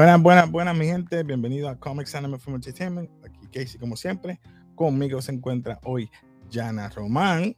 [0.00, 1.22] Buenas, buenas, buenas, mi gente.
[1.24, 3.10] Bienvenido a Comics Anime Film Entertainment.
[3.22, 4.40] Aquí Casey, como siempre.
[4.74, 6.10] Conmigo se encuentra hoy
[6.50, 7.54] Jana Román.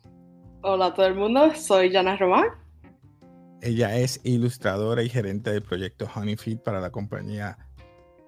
[0.62, 2.46] Hola a todo el mundo, soy Jana Román.
[3.60, 7.56] Ella es ilustradora y gerente del proyecto Honeyfeed para la compañía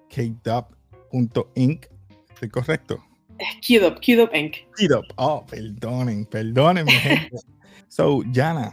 [0.09, 1.85] KDUP.inc.
[2.29, 3.03] ¿Estoy correcto?
[3.37, 4.55] Es KDUP, KDUP Inc.
[4.77, 5.05] KDUP.
[5.17, 7.37] Oh, perdonen, perdonen, mi gente.
[7.89, 8.71] so, Jana,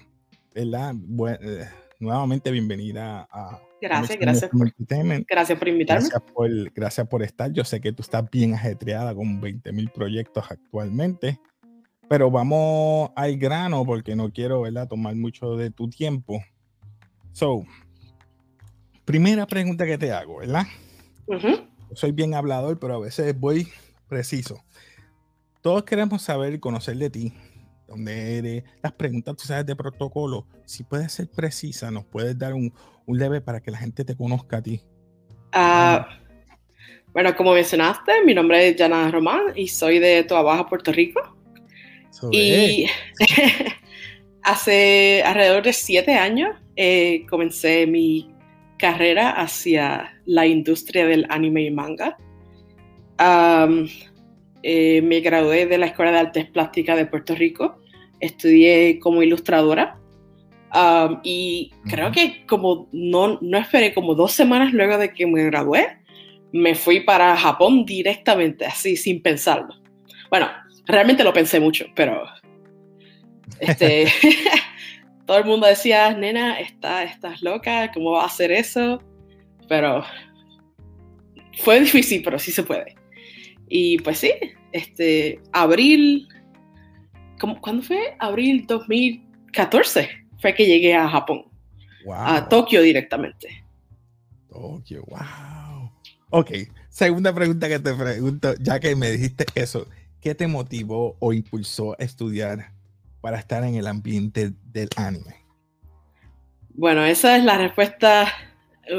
[0.54, 0.94] ¿verdad?
[0.94, 1.68] Bueno, eh,
[1.98, 4.72] nuevamente bienvenida a Gracias, gracias por,
[5.28, 6.08] gracias por invitarme.
[6.08, 7.52] Gracias por, gracias por estar.
[7.52, 11.40] Yo sé que tú estás bien ajetreada con 20 mil proyectos actualmente,
[12.08, 14.86] pero vamos al grano porque no quiero ¿verdad?
[14.86, 16.40] tomar mucho de tu tiempo.
[17.32, 17.64] So,
[19.04, 20.66] primera pregunta que te hago, ¿verdad?
[21.94, 23.66] Soy bien hablador, pero a veces voy
[24.08, 24.62] preciso.
[25.60, 27.32] Todos queremos saber y conocer de ti,
[28.06, 30.46] eres, las preguntas, tú sabes, de protocolo.
[30.64, 32.72] Si puedes ser precisa, nos puedes dar un,
[33.06, 34.80] un leve para que la gente te conozca a ti.
[35.52, 36.08] Ah,
[37.12, 41.20] bueno, como mencionaste, mi nombre es Jana Román y soy de Toa Baja, Puerto Rico.
[42.30, 42.86] y
[44.42, 48.30] hace alrededor de siete años eh, comencé mi
[48.78, 52.16] carrera hacia la industria del anime y manga.
[54.62, 57.81] Eh, me gradué de la Escuela de Artes Plásticas de Puerto Rico.
[58.22, 59.98] Estudié como ilustradora
[61.22, 65.98] y creo que como no, no esperé como dos semanas luego de que me gradué,
[66.52, 69.74] me fui para Japón directamente, así, sin pensarlo.
[70.30, 70.48] Bueno,
[70.86, 72.24] realmente lo pensé mucho, pero
[73.60, 74.06] este,
[75.26, 79.02] todo el mundo decía, nena, está, estás loca, ¿cómo va a hacer eso?
[79.68, 80.04] Pero
[81.58, 82.94] fue difícil, pero sí se puede.
[83.68, 84.32] Y pues sí,
[84.72, 86.28] este, abril,
[87.60, 88.16] ¿cuándo fue?
[88.18, 90.08] Abril 2014
[90.38, 91.44] fue que llegué a Japón,
[92.10, 93.64] a Tokio directamente.
[94.48, 95.90] Tokio, wow.
[96.30, 96.50] Ok,
[96.88, 99.86] segunda pregunta que te pregunto, ya que me dijiste eso,
[100.20, 102.72] ¿qué te motivó o impulsó a estudiar
[103.20, 105.42] para estar en el ambiente del anime?
[106.74, 108.32] Bueno, esa es la respuesta,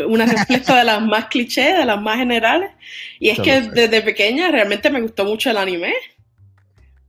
[0.08, 2.72] una respuesta de las más clichés, de las más generales.
[3.20, 5.94] Y es que desde pequeña realmente me gustó mucho el anime.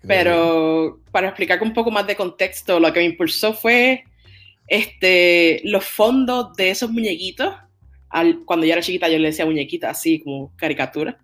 [0.06, 4.04] Pero para explicar un poco más de contexto, lo que me impulsó fue
[4.66, 7.54] este, los fondos de esos muñequitos,
[8.10, 11.19] al, cuando yo era chiquita yo le decía muñequita, así como caricatura,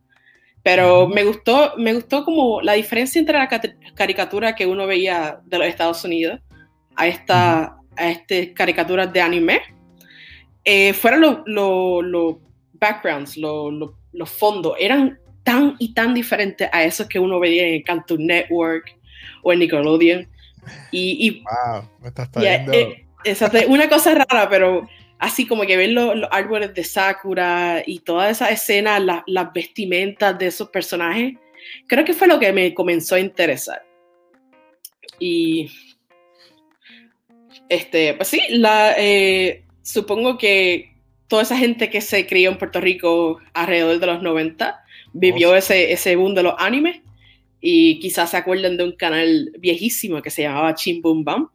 [0.63, 3.49] pero me gustó, me gustó como la diferencia entre la
[3.95, 6.41] caricatura que uno veía de los Estados Unidos
[6.97, 9.61] a esta, a este caricaturas de anime,
[10.65, 12.41] eh, fueron los lo,
[12.75, 15.19] backgrounds, los fondos, eran
[15.51, 18.97] tan y tan diferentes a esos que uno veía en Cartoon Network
[19.43, 20.29] o en Nickelodeon.
[20.93, 22.29] Y, wow, me estás
[23.25, 28.31] Exacto, una cosa rara, pero así como que ver los, árboles de Sakura y toda
[28.31, 31.35] esa escena, las vestimentas de esos personajes,
[31.87, 33.83] creo que fue lo que me comenzó a interesar.
[35.19, 35.71] Y
[37.69, 40.95] este, pues sí, la, eh, supongo que
[41.29, 45.93] toda esa gente que se crió en Puerto Rico alrededor de los 90 vivió ese,
[45.93, 47.01] ese boom de los animes
[47.61, 51.51] y quizás se acuerden de un canal viejísimo que se llamaba Chim Boom Bam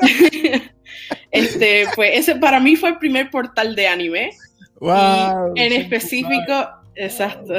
[1.30, 4.30] este, pues ese para mí fue el primer portal de anime.
[5.56, 7.54] en específico, exacto.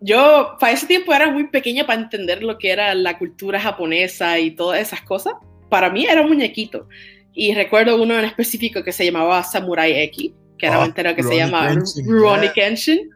[0.00, 4.38] yo para ese tiempo era muy pequeña para entender lo que era la cultura japonesa
[4.38, 5.34] y todas esas cosas.
[5.68, 6.88] Para mí era un muñequito.
[7.32, 11.16] Y recuerdo uno en específico que se llamaba Samurai X, que era un ah, entero
[11.16, 13.10] que se llama Rurouni Kenshin.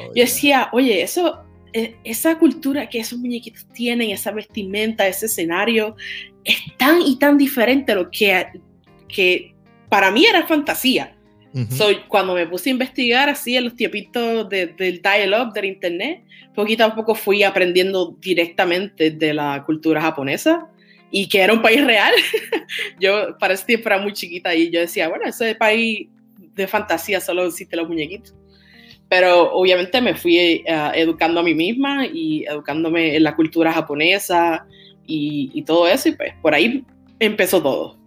[0.00, 5.26] Oh, yo decía, oye, eso e, esa cultura que esos muñequitos tienen, esa vestimenta, ese
[5.26, 5.96] escenario,
[6.44, 8.46] es tan y tan diferente a lo que,
[9.08, 9.54] que
[9.88, 11.14] para mí era fantasía.
[11.70, 16.22] Soy cuando me puse a investigar así en los tiempitos del dial-up del internet,
[16.54, 20.68] poquito a poco fui aprendiendo directamente de la cultura japonesa
[21.10, 22.12] y que era un país real.
[23.00, 26.08] yo para ese tiempo era muy chiquita y yo decía, bueno, ese país
[26.58, 28.34] de fantasía solo existe los muñequitos.
[29.08, 30.64] Pero obviamente me fui eh,
[30.94, 34.66] educando a mí misma y educándome en la cultura japonesa
[35.06, 36.84] y, y, todo eso, y pues por ahí
[37.18, 37.98] empezó todo.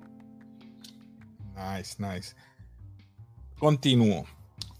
[1.55, 2.35] Nice, nice.
[3.57, 4.25] Continúo.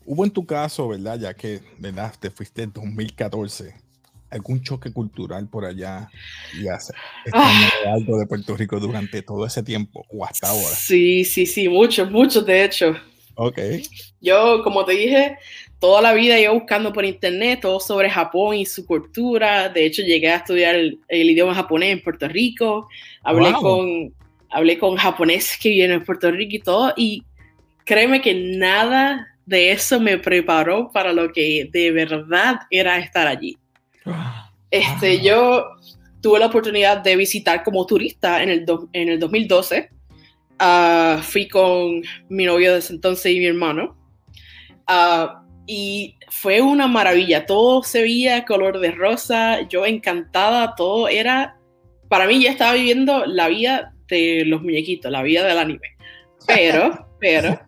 [0.06, 1.20] Hubo en tu caso, ¿verdad?
[1.20, 2.14] Ya que, ¿verdad?
[2.20, 3.76] Te fuiste en 2014.
[4.30, 6.10] ¿Algún choque cultural por allá
[6.58, 6.94] y hace
[7.34, 7.70] ah.
[7.94, 10.74] algo de Puerto Rico durante todo ese tiempo o hasta ahora?
[10.74, 12.96] Sí, sí, sí, muchos, muchos de hecho.
[13.36, 13.60] Ok.
[14.20, 15.38] Yo, como te dije,
[15.80, 19.70] toda la vida yo buscando por internet todo sobre Japón y su cultura.
[19.70, 22.88] De hecho, llegué a estudiar el, idioma japonés en Puerto Rico.
[23.24, 24.14] Hablé, con,
[24.50, 26.94] hablé con japoneses que viven en Puerto Rico y todo.
[26.96, 27.24] Y
[27.86, 33.58] créeme que nada de eso me preparó para lo que de verdad era estar allí.
[34.70, 35.66] Este, yo
[36.22, 39.90] tuve la oportunidad de visitar como turista en el, en el 2012.
[40.60, 43.98] Ah, fui con mi novio de ese entonces y mi hermano.
[44.88, 47.46] Ah, y fue una maravilla.
[47.46, 49.62] Todo se veía color de rosa.
[49.68, 50.76] Yo encantada.
[50.76, 51.58] Todo era.
[52.10, 55.96] Para mí ya estaba viviendo la vida de los muñequitos, la vida del anime.
[56.46, 57.60] Pero, pero.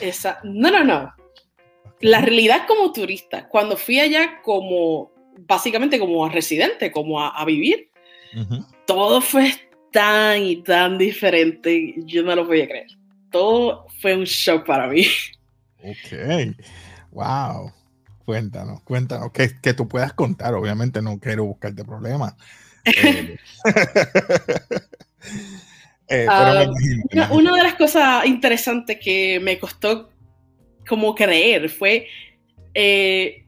[0.00, 1.12] esa, no, no, no.
[2.00, 5.12] La realidad como turista, cuando fui allá como
[5.46, 7.90] básicamente como residente, como a, vivir.
[8.86, 9.52] Todo fue
[9.92, 12.88] tan y tan diferente, yo no lo podía creer.
[13.30, 15.06] Todo fue un shock para mí.
[15.84, 16.56] Ok,
[17.10, 17.72] wow.
[18.24, 22.36] Cuéntanos, cuéntanos, que, que tú puedas contar, obviamente no quiero buscarte problemas.
[22.84, 23.36] Eh,
[26.08, 26.66] eh, ah,
[27.30, 30.10] una, de las cosas interesantes que me costó
[30.86, 32.06] como creer fue
[32.74, 33.41] eh,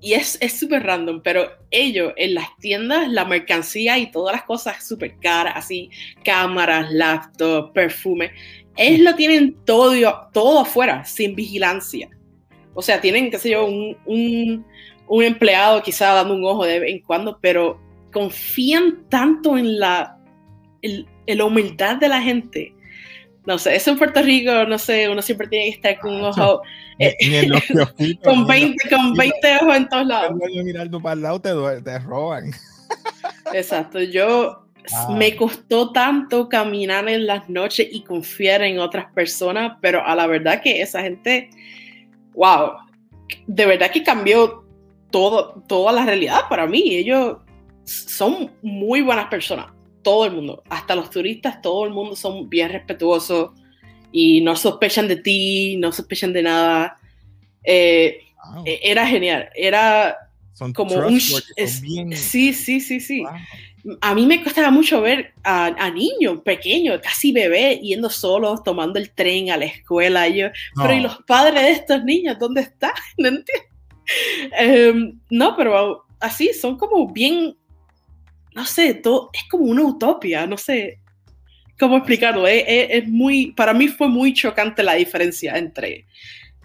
[0.00, 4.86] y es súper random, pero ellos en las tiendas, la mercancía y todas las cosas
[4.86, 5.90] súper caras, así,
[6.22, 8.30] cámaras, laptops, perfume,
[8.76, 9.94] ellos lo tienen todo,
[10.32, 12.10] todo afuera, sin vigilancia.
[12.74, 13.96] O sea, tienen, qué sé yo, un,
[15.08, 17.80] un, empleado quizá dando un ojo de vez en cuando, pero
[18.12, 20.18] confían tanto en la,
[20.82, 22.75] en la humildad de la gente
[23.46, 26.24] no sé, eso en Puerto Rico, no sé, uno siempre tiene que estar con un
[26.24, 26.62] ojo.
[26.98, 27.46] Eh,
[28.24, 30.34] con 20, con 20 ojos en todos lados.
[30.64, 32.50] Mirar para el lado te, te roban.
[33.52, 34.64] Exacto, yo
[34.94, 35.14] ah.
[35.14, 40.26] me costó tanto caminar en las noches y confiar en otras personas, pero a la
[40.26, 41.50] verdad que esa gente,
[42.32, 42.78] wow,
[43.46, 44.64] de verdad que cambió
[45.10, 46.94] todo, toda la realidad para mí.
[46.94, 47.36] Ellos
[47.84, 49.75] son muy buenas personas
[50.06, 53.50] todo el mundo, hasta los turistas, todo el mundo son bien respetuosos
[54.12, 56.96] y no sospechan de ti, no sospechan de nada.
[57.64, 58.20] Eh,
[58.64, 60.16] e, era genial, era
[60.76, 61.20] como un...
[61.20, 63.24] Sí, sí, sí, sí.
[64.00, 69.10] A mí me costaba mucho ver a, niños pequeños, casi bebés, yendo solos, tomando el
[69.10, 70.28] tren a la escuela.
[70.28, 72.38] yo, Pero ¿y los padres de estos niños?
[72.38, 72.92] ¿Dónde están?
[73.18, 73.66] No entiendo.
[74.56, 77.56] Em, no, pero así, son como bien
[78.56, 81.00] no sé, todo, es como una utopía, no sé
[81.78, 82.46] cómo explicarlo.
[82.48, 86.06] Es, muy, para mí fue muy chocante la diferencia entre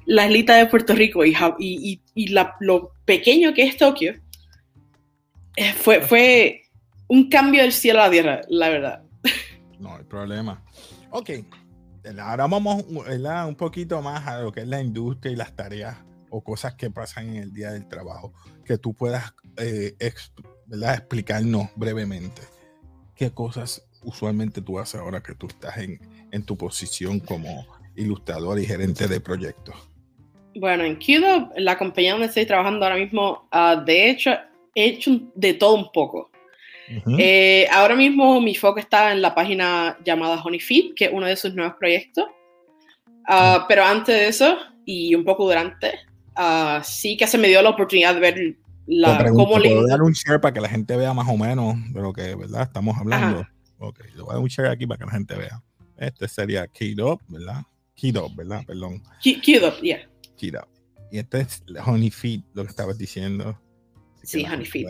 [0.06, 4.16] la islita de Puerto Rico y, y, y la, lo pequeño que es Tokio.
[5.58, 6.64] Eh, fue, fue
[7.10, 9.04] un cambio del cielo a la tierra, la verdad.
[9.78, 10.64] No hay problema.
[11.10, 11.32] Ok,
[12.20, 15.98] ahora vamos un poquito más a lo que es la industria y las tareas
[16.30, 18.34] o cosas que pasan en el día del trabajo,
[18.64, 19.96] que tú puedas eh,
[20.72, 20.96] ¿verdad?
[20.96, 22.42] explicarnos brevemente
[23.16, 26.00] qué cosas usualmente tú haces ahora que tú estás en,
[26.32, 29.76] en tu posición como ilustrador y gerente de proyectos.
[30.56, 34.32] Bueno, en QDO, la compañía donde estoy trabajando ahora mismo, uh, de hecho,
[34.74, 36.32] he hecho de todo un poco.
[37.20, 41.36] eh, ahora mismo mi foco está en la página llamada Honeyfeed, que es uno de
[41.36, 42.26] sus nuevos proyectos.
[43.30, 46.00] Uh, pero antes de eso, y un poco durante,
[46.38, 48.56] uh, sí que se me dio la oportunidad de ver
[48.88, 51.76] la, pregunto, cómo ¿puedo dar un share para que la gente vea más o menos
[51.94, 52.64] de lo que ¿verdad?
[52.64, 53.46] estamos hablando?
[53.78, 55.62] Ok, le voy a dar un share aquí para que la gente vea.
[55.98, 57.64] Este sería Keyed Up, ¿verdad?
[57.96, 58.64] Keyed Up, ¿verdad?
[58.66, 59.04] Perdón.
[59.22, 60.00] Keyed Up, yeah.
[60.38, 60.68] Keyed Up.
[61.12, 63.60] Y este es Honey Feed, lo que estabas diciendo.
[64.24, 64.88] sí, Honey Feed.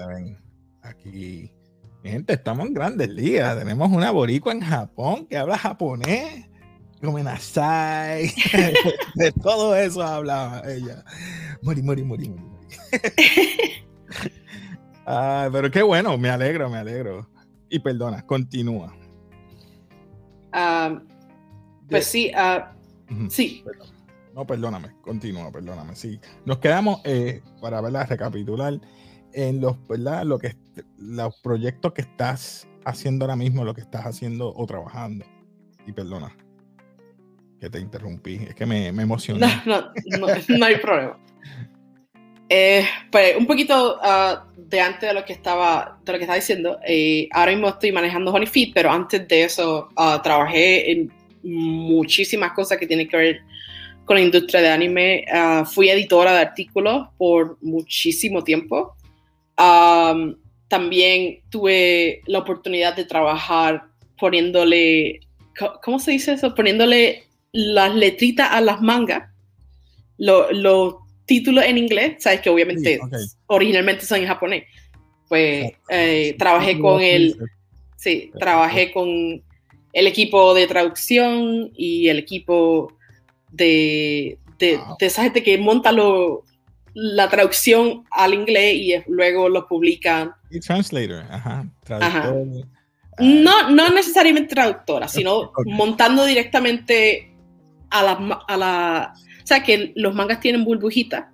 [0.84, 1.52] Aquí.
[2.04, 3.58] Mi gente, estamos en grandes ligas.
[3.58, 6.48] Tenemos una boricua en Japón que habla japonés.
[7.02, 8.32] Gomenasai.
[9.16, 11.04] de todo eso hablaba ella.
[11.62, 12.51] Mori, mori, mori, mori.
[15.06, 17.30] Ah, pero qué bueno, me alegro, me alegro.
[17.70, 18.96] Y perdona, continúa.
[20.52, 21.02] Ah,
[21.90, 23.64] pues sí, uh, sí.
[24.34, 25.96] No, perdóname, continúa, perdóname.
[25.96, 28.80] Sí, nos quedamos eh, para verla, recapitular
[29.34, 30.24] en los, ¿verdad?
[30.24, 30.56] Lo que
[30.98, 35.26] los proyectos que estás haciendo ahora mismo, lo que estás haciendo o trabajando.
[35.86, 36.36] Y perdona
[37.60, 39.46] que te interrumpí, es que me, me emocioné.
[39.66, 39.82] No,
[40.20, 41.18] no, no hay problema.
[42.54, 46.36] Eh, pues un poquito uh, de antes de lo que estaba, de lo que estaba
[46.36, 51.10] diciendo, eh, ahora mismo estoy manejando Honeyfeed, pero antes de eso uh, trabajé en
[51.44, 53.40] muchísimas cosas que tienen que ver
[54.04, 55.24] con la industria de anime.
[55.34, 58.98] Uh, fui editora de artículos por muchísimo tiempo.
[59.58, 60.36] Um,
[60.68, 63.86] también tuve la oportunidad de trabajar
[64.20, 65.22] poniéndole,
[65.82, 66.54] ¿cómo se dice eso?
[66.54, 69.30] Poniéndole las letritas a las mangas.
[70.18, 70.52] Lo,
[71.32, 73.00] títulos en inglés, sabes que obviamente
[73.48, 74.66] originalmente son en japonés.
[75.30, 77.38] Pues eh, trabajé con el,
[77.96, 79.42] sí, trabajé con
[79.94, 82.92] el equipo de traducción y el equipo
[83.50, 86.44] de, de, esa gente que monta lo,
[86.94, 90.34] la traducción al inglés y luego lo publican.
[90.50, 91.66] Y translator, ajá.
[91.86, 92.46] Traductor.
[93.20, 97.34] No, no necesariamente traductora, sino montando directamente
[97.90, 99.14] a la, a la...
[99.52, 101.26] Sea, que los mangas tienen burbujitas.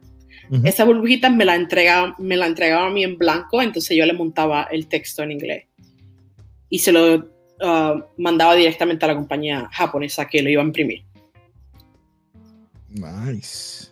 [0.63, 4.13] Esas burbujitas me la, entregaban, me la entregaban a mí en blanco, entonces yo le
[4.13, 5.65] montaba el texto en inglés.
[6.67, 11.03] Y se lo uh, mandaba directamente a la compañía japonesa que lo iba a imprimir.
[12.89, 13.91] Nice.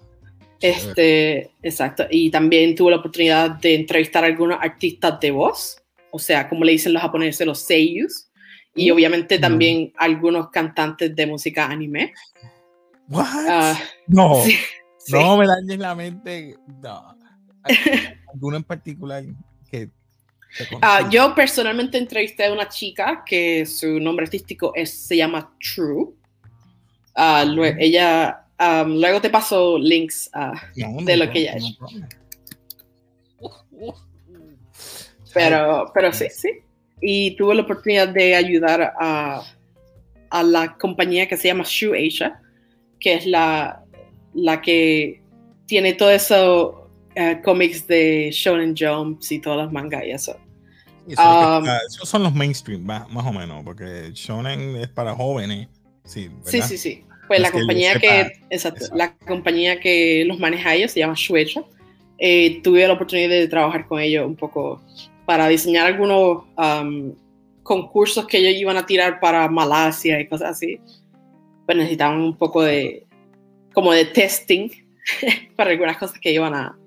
[0.60, 2.08] Este, exacto.
[2.10, 5.78] Y también tuve la oportunidad de entrevistar a algunos artistas de voz,
[6.10, 8.30] o sea, como le dicen los japoneses, los seiyus,
[8.74, 8.94] y mm.
[8.96, 12.14] obviamente también algunos cantantes de música anime.
[13.08, 13.26] What?
[13.28, 14.44] Ah, no,
[15.10, 16.56] no me dañes la mente.
[16.82, 17.16] No.
[18.34, 19.24] ¿Alguno en particular
[19.70, 19.90] que
[20.72, 26.14] Uh, yo personalmente entrevisté a una chica que su nombre artístico es, se llama True.
[27.18, 28.46] Uh, ella
[28.88, 30.30] luego te paso links
[31.04, 31.78] de lo que ella es.
[35.34, 36.50] Pero, pero sí, sí.
[37.02, 39.44] Y tuve la oportunidad de ayudar a,
[40.30, 42.42] a la compañía que se llama Shoe Asia,
[43.00, 43.84] que es la,
[44.34, 45.22] la que
[45.66, 50.38] tiene todo eso uh, cómics de Shonen Jumps y todas las mangas y eso.
[51.08, 55.68] esos son los mainstream, más, más, o menos, porque Shonen es para jóvenes.
[56.04, 57.04] Sí, sí, sí, sí.
[57.28, 58.40] Pues la compañía que,
[58.94, 61.64] la compañía que los maneja ellos se llama Shueisha.
[62.18, 64.82] Eh, tuve la oportunidad de trabajar con ellos un poco
[65.26, 66.44] para diseñar algunos
[67.64, 70.80] concursos que ellos iban a tirar para Malasia y cosas así.
[71.66, 73.06] Pues necesitaban un poco de,
[73.74, 74.70] como de testing
[75.56, 76.78] para algunas cosas que iban a,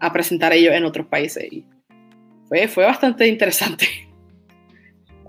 [0.00, 1.52] a presentar ellos en otros países.
[1.52, 1.64] Y
[2.48, 3.86] fue, fue bastante interesante.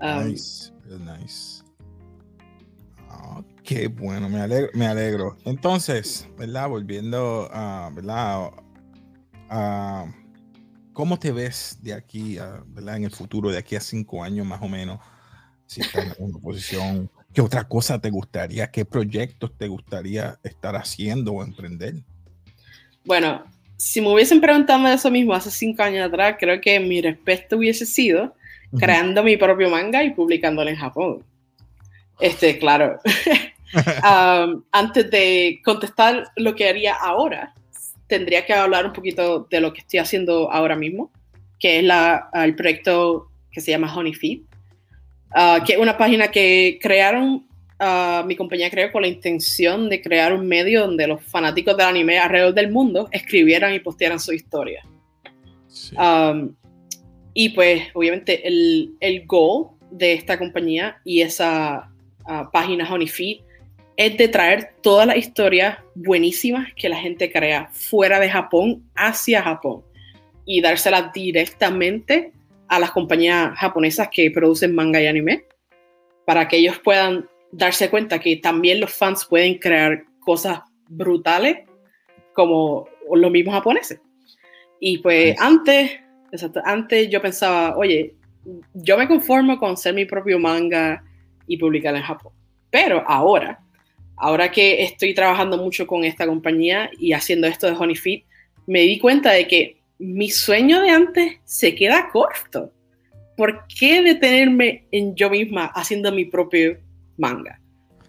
[0.02, 1.60] nice, nice.
[3.70, 5.36] Qué bueno, me alegro, me alegro.
[5.44, 6.68] Entonces, ¿verdad?
[6.68, 8.50] Volviendo a, ¿verdad?
[9.48, 10.12] A,
[10.92, 12.96] ¿Cómo te ves de aquí, a, ¿verdad?
[12.96, 14.98] En el futuro, de aquí a cinco años más o menos?
[15.66, 18.70] Si estás en una posición, ¿qué otra cosa te gustaría?
[18.70, 21.94] ¿Qué proyectos te gustaría estar haciendo o emprender?
[23.04, 23.44] Bueno,
[23.76, 27.86] si me hubiesen preguntado eso mismo hace cinco años atrás, creo que mi respeto hubiese
[27.86, 28.34] sido
[28.78, 31.24] creando mi propio manga y publicándolo en Japón.
[32.20, 32.98] Este, claro.
[34.72, 37.54] antes de contestar lo que haría ahora,
[38.06, 41.10] tendría que hablar un poquito de lo que estoy haciendo ahora mismo,
[41.58, 44.42] que es la, el proyecto que se llama Honeyfeed,
[45.34, 47.46] uh, que es una página que crearon,
[47.80, 51.86] uh, mi compañía creó con la intención de crear un medio donde los fanáticos del
[51.86, 54.84] anime alrededor del mundo escribieran y postearan su historia.
[57.32, 61.90] y pues obviamente el, el goal de esta compañía y esa
[62.26, 63.40] uh, página Honeyfeed
[63.96, 69.42] es de traer todas las historias buenísimas que la gente crea fuera de Japón hacia
[69.42, 69.82] Japón
[70.46, 72.32] y dárselas directamente
[72.70, 75.44] a las compañías japonesas que producen manga y anime
[76.24, 81.58] para que ellos puedan darse cuenta que también los fans pueden crear cosas brutales
[82.32, 84.00] como los mismos japoneses.
[84.78, 85.98] Y pues antes,
[86.64, 88.14] antes yo pensaba, oye,
[88.74, 91.02] yo me conformo con ser mi propio manga
[91.48, 92.32] y publicar en Japón.
[92.70, 93.58] Pero ahora,
[94.16, 98.22] ahora que estoy trabajando mucho con esta compañía y haciendo esto de Honeyfeed,
[98.68, 102.72] me di cuenta de que mi sueño de antes se queda corto.
[103.36, 106.78] ¿Por qué detenerme en yo misma haciendo mi propio
[107.16, 107.60] manga?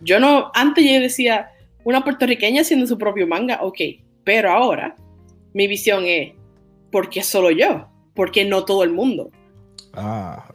[0.02, 1.52] Yo no, antes yo decía,
[1.84, 3.80] una puertorriqueña haciendo su propio manga, ok,
[4.24, 4.96] pero ahora
[5.54, 6.34] mi visión es,
[6.92, 7.88] ¿por qué solo yo?
[8.16, 9.32] ¿Por qué no todo el mundo?
[9.94, 10.46] Ah,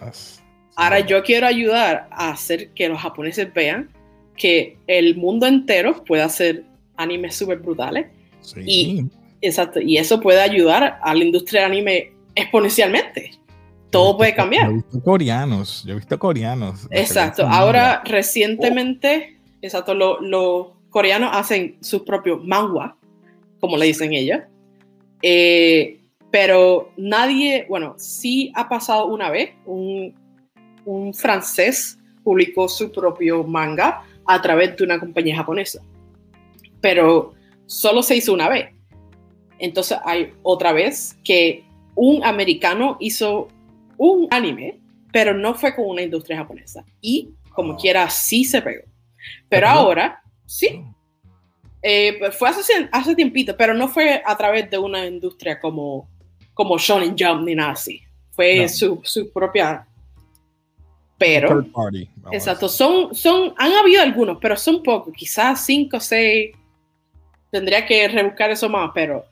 [0.75, 3.90] ahora yo quiero ayudar a hacer que los japoneses vean
[4.37, 6.64] que el mundo entero puede hacer
[6.97, 8.07] animes súper brutales.
[8.64, 9.05] Y,
[9.40, 13.33] exacto, y eso puede ayudar a la industria del anime exponencialmente.
[13.90, 14.66] Todo puede cambiar.
[14.66, 16.87] Yo he visto coreanos, yo he visto coreanos.
[16.90, 22.97] Exacto, ahora recientemente, exacto, los coreanos hacen sus propios manhwa,
[23.61, 24.40] como le dicen ellos.
[25.23, 26.00] Eh,
[26.31, 30.14] pero nadie, bueno, sí ha pasado una vez, un,
[30.85, 35.81] un francés publicó su propio manga, a través de una compañía japonesa.
[36.81, 37.33] Pero
[37.66, 38.71] solo se hizo una vez.
[39.59, 43.49] Entonces hay otra vez que un americano hizo
[43.97, 44.79] un anime,
[45.13, 46.85] pero no fue con una industria japonesa.
[47.01, 47.77] Y como oh.
[47.77, 48.85] quiera, sí se pegó.
[49.49, 50.83] Pero ahora, sí.
[51.83, 56.09] Eh, pues fue hace, hace tiempito, pero no fue a través de una industria como,
[56.53, 58.03] como Shonen Jump ni nada así.
[58.33, 59.87] Fue su, su propia
[61.17, 61.65] Pero,
[62.33, 66.55] exacto, son, son, han habido algunos, pero son pocos, quizás cinco o seis.
[67.51, 69.25] Tendría que rebuscar eso más, pero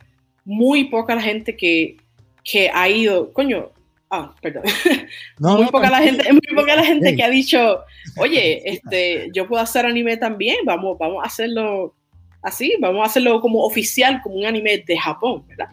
[0.44, 1.96] muy poca la gente que,
[2.42, 3.70] que ha ido, coño,
[4.10, 4.64] ah, perdón,
[5.38, 7.80] muy, poca la gente, muy poca la gente que ha dicho,
[8.18, 11.94] oye, este, yo puedo hacer anime también, vamos, vamos a hacerlo
[12.42, 15.68] así, vamos a hacerlo como oficial, como un anime de Japón, ¿verdad?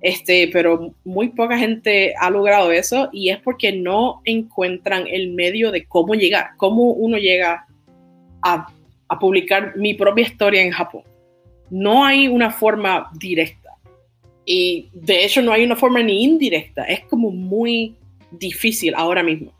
[0.00, 5.72] Este, pero muy poca gente ha logrado eso y es porque no encuentran el medio
[5.72, 7.66] de cómo llegar, cómo uno llega
[8.42, 8.72] a,
[9.08, 11.02] a publicar mi propia historia en Japón.
[11.70, 13.67] No hay una forma directa
[14.50, 17.94] y de hecho no hay una forma ni indirecta, es como muy
[18.30, 19.52] difícil ahora mismo.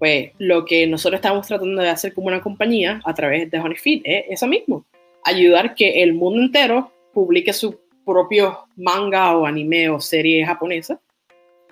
[0.00, 4.02] Pues lo que nosotros estamos tratando de hacer como una compañía a través de Honeyfeed
[4.04, 4.84] es eso mismo,
[5.24, 11.00] ayudar que el mundo entero publique su propio manga o anime o serie japonesa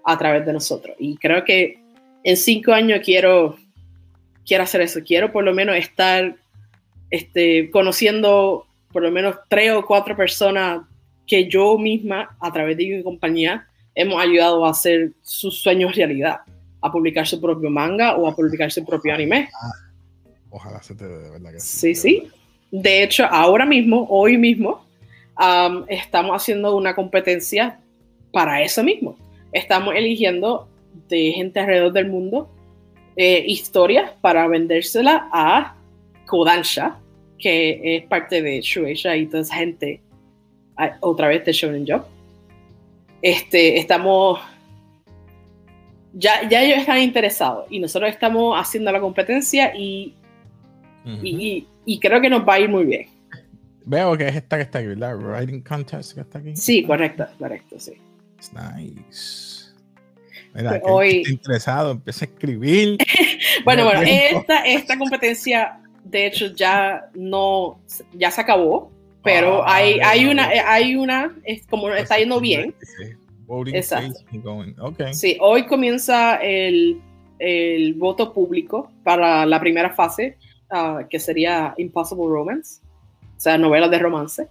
[0.04, 0.94] a través de nosotros.
[1.00, 1.80] Y creo que
[2.23, 3.56] en cinco años quiero,
[4.46, 5.00] quiero hacer eso.
[5.04, 6.37] Quiero por lo menos estar
[7.11, 10.82] este, conociendo por lo menos tres o cuatro personas
[11.26, 16.40] que yo misma, a través de mi compañía, hemos ayudado a hacer sus sueños realidad,
[16.81, 19.49] a publicar su propio manga o a publicar su propio anime.
[20.50, 21.78] Ojalá se te dé, de verdad que sí.
[21.78, 22.28] Sí, sí.
[22.71, 24.85] De hecho, ahora mismo, hoy mismo,
[25.88, 27.81] estamos haciendo una competencia
[28.33, 29.16] para eso mismo.
[29.52, 30.69] Estamos eligiendo
[31.09, 32.50] de gente alrededor del mundo
[33.16, 35.76] eh, historias para vendérsela a
[36.26, 36.99] Kodansha,
[37.38, 40.00] que es parte de Shueisha y toda esa gente,
[41.00, 42.04] otra vez de Shonen Job.
[43.23, 44.40] Este, estamos,
[46.12, 50.14] ya, ya ellos están interesados y nosotros estamos haciendo la competencia y,
[51.05, 53.09] y, y creo que nos va a ir muy bien.
[53.87, 55.16] Veo que es esta que está aquí, ¿verdad?
[55.16, 56.57] Writing Contest que está aquí.
[56.57, 57.92] Sí, correcto, correcto, sí.
[58.37, 59.64] It's nice.
[60.55, 61.22] Mira, pues hoy...
[61.29, 62.98] interesado, empieza a escribir.
[63.64, 67.81] bueno, bueno, esta, esta competencia, de hecho, ya no,
[68.12, 68.90] ya se acabó,
[69.24, 72.74] pero ah, hay, hay una, hay una, es como está yendo bien.
[73.72, 74.20] Exacto.
[74.78, 75.14] Okay.
[75.14, 77.00] Sí, hoy comienza el,
[77.38, 80.37] el, voto público para la primera fase,
[80.70, 82.84] uh, que sería Impossible Romance
[83.37, 84.48] o sea, novelas de romance.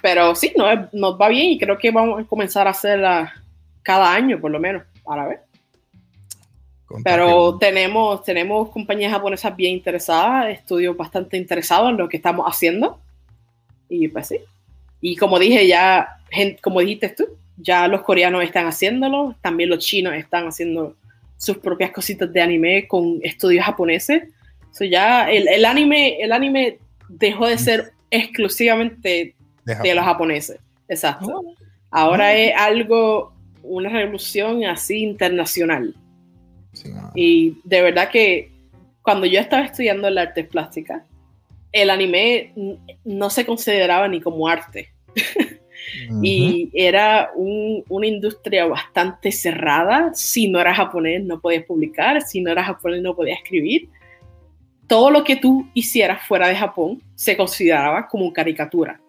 [0.00, 3.32] pero sí, no, nos va bien y creo que vamos a comenzar a hacerla
[3.82, 5.42] cada año, por lo menos, para ver.
[7.04, 13.00] Pero tenemos, tenemos compañías japonesas bien interesadas, estudios bastante interesados en lo que estamos haciendo.
[13.88, 14.38] Y pues sí.
[15.00, 16.18] Y como dije ya,
[16.62, 17.26] como dijiste tú,
[17.56, 20.96] ya los coreanos están haciéndolo, también los chinos están haciendo
[21.36, 24.24] sus propias cositas de anime con estudios japoneses.
[24.72, 26.78] So ya el, el, anime, el anime
[27.08, 30.58] dejó de ser exclusivamente de, los japoneses.
[30.88, 31.42] Exacto.
[31.44, 31.54] Oh.
[31.90, 35.94] Ahora es algo, una revolución así internacional.
[37.14, 38.50] Y de verdad que
[39.02, 41.04] cuando yo estaba estudiando el arte plástica,
[41.72, 42.52] el anime
[43.04, 44.92] no se consideraba ni como arte.
[46.22, 50.12] y era una industria bastante cerrada.
[50.14, 53.88] Si no eras japonés no podías publicar, si no eras japonés no podías escribir
[54.92, 59.00] todo lo que tú hicieras fuera de Japón se consideraba como caricatura.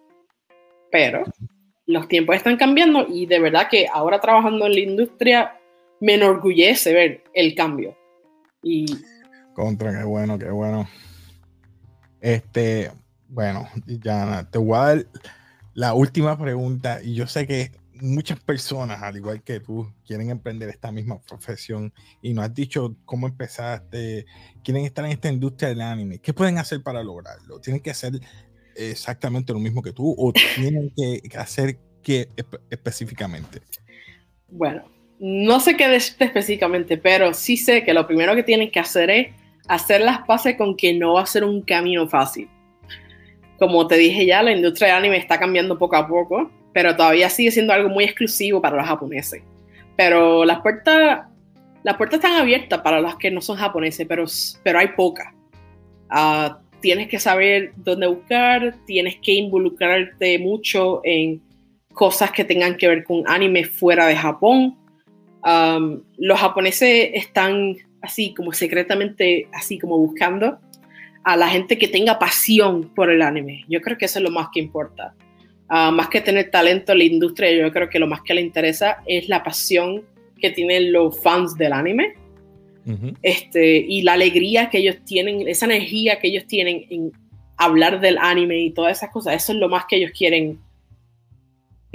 [0.90, 1.24] Pero
[1.84, 5.58] los tiempos están cambiando y de verdad que ahora trabajando en la industria
[6.04, 7.96] me enorgullece ver el cambio.
[8.62, 8.84] Y...
[9.54, 10.86] Contra, qué bueno, qué bueno.
[12.20, 12.90] Este,
[13.28, 15.06] bueno, ya te voy a dar
[15.72, 20.68] la última pregunta y yo sé que muchas personas, al igual que tú, quieren emprender
[20.68, 21.90] esta misma profesión
[22.20, 24.26] y no has dicho cómo empezaste,
[24.62, 26.18] quieren estar en esta industria del anime.
[26.18, 27.60] ¿Qué pueden hacer para lograrlo?
[27.60, 28.20] ¿Tienen que hacer
[28.76, 32.28] exactamente lo mismo que tú o tienen que hacer qué
[32.68, 33.62] específicamente?
[34.48, 34.84] Bueno,
[35.18, 39.28] no sé qué específicamente, pero sí sé que lo primero que tienen que hacer es
[39.68, 42.48] hacer las paces con que no va a ser un camino fácil.
[43.58, 47.30] Como te dije ya, la industria del anime está cambiando poco a poco pero todavía
[47.30, 49.42] sigue siendo algo muy exclusivo para los japoneses.
[49.96, 51.22] Pero las puertas,
[51.84, 54.24] las puertas están abiertas para los que no son japoneses, pero,
[54.62, 55.32] pero hay pocas.
[56.10, 61.40] Ah, tienes que saber dónde buscar, tienes que involucrarte mucho en
[61.92, 64.76] cosas que tengan que ver con anime fuera de Japón.
[65.44, 70.58] Los japoneses están así como secretamente, así como buscando
[71.22, 73.64] a la gente que tenga pasión por el anime.
[73.68, 75.14] Yo creo que eso es lo más que importa.
[75.68, 78.42] Ah, más que tener talento en la industria, yo creo que lo más que le
[78.42, 80.02] interesa es la pasión
[80.38, 82.14] que tienen los fans del anime
[83.22, 87.12] este, y la alegría que ellos tienen, esa energía que ellos tienen en
[87.56, 89.34] hablar del anime y todas esas cosas.
[89.34, 90.58] Eso es lo más que ellos quieren,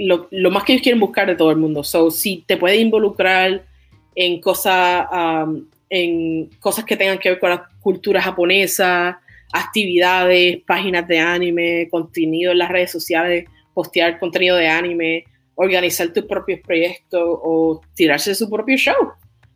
[0.00, 1.84] lo, más que ellos quieren buscar de todo el mundo.
[1.84, 3.64] So, si te puede involucrar
[4.14, 5.06] en cosas
[5.90, 9.20] en cosas que tengan que ver con la cultura japonesa,
[9.52, 15.24] actividades, páginas de anime, contenido en las redes sociales, postear contenido de anime,
[15.56, 19.12] organizar tus propios proyectos o tirarse su propio show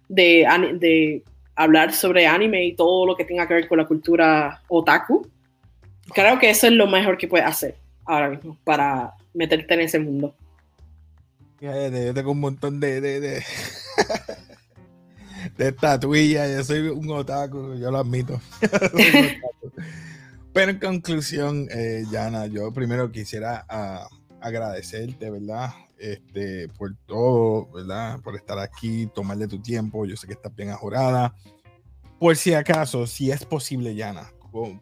[0.09, 0.47] de,
[0.81, 1.23] de
[1.55, 5.27] hablar sobre anime y todo lo que tenga que ver con la cultura otaku.
[6.13, 9.99] Creo que eso es lo mejor que puedes hacer ahora mismo para meterte en ese
[9.99, 10.35] mundo.
[11.61, 13.45] Yo tengo un montón de, de, de,
[15.57, 16.51] de estatuillas.
[16.51, 18.41] Yo soy un otaku, yo lo admito.
[20.53, 22.05] Pero en conclusión, eh,
[22.51, 25.71] yo primero quisiera uh, agradecerte, ¿verdad?
[25.99, 28.21] Este, por todo, ¿verdad?
[28.21, 30.07] Por estar aquí, tomarle tu tiempo.
[30.07, 31.35] Yo sé que estás bien ajorada.
[32.21, 34.31] Por si acaso, si es posible, Yana,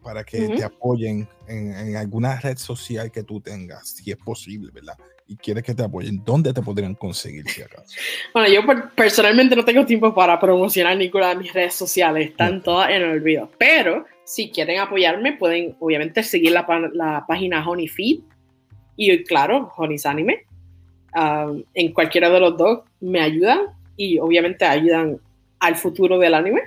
[0.01, 4.71] para que te apoyen en, en, alguna red social que tú tengas, si es posible,
[4.71, 4.97] ¿verdad?
[5.27, 7.95] Y quieres que te apoyen, ¿dónde te podrían conseguir si acaso?
[8.33, 8.61] Bueno, yo
[8.95, 13.09] personalmente no tengo tiempo para promocionar ninguna de mis redes sociales, están todas en el
[13.09, 13.49] olvido.
[13.57, 18.19] Pero si quieren apoyarme, pueden obviamente seguir la, la página Honey Feed
[18.95, 20.45] y, claro, Honey's Anime.
[21.15, 23.59] Um, en cualquiera de los dos me ayudan
[23.95, 25.19] y obviamente ayudan
[25.59, 26.61] al futuro del anime.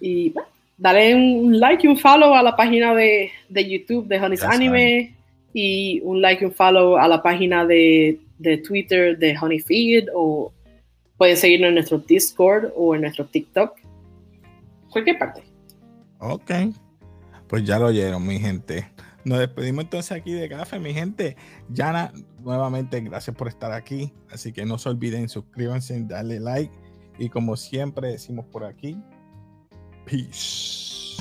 [0.00, 4.18] Y bueno, dale un like y un follow a la página de, de YouTube de
[4.18, 5.14] Honey's Anime
[5.52, 10.08] y un like y un follow a la página de, de Twitter de Honey Feed
[10.14, 10.52] o
[11.16, 13.78] pueden seguirnos en nuestro Discord o en nuestro TikTok.
[14.90, 15.42] Cualquier parte.
[16.18, 16.50] Ok.
[17.46, 18.90] Pues ya lo oyeron, mi gente.
[19.24, 21.36] Nos despedimos entonces aquí de café, mi gente.
[21.68, 24.12] Yana, nuevamente, gracias por estar aquí.
[24.30, 26.72] Así que no se olviden, suscríbanse, darle like.
[27.18, 28.98] Y como siempre decimos por aquí,
[30.04, 31.16] Peace.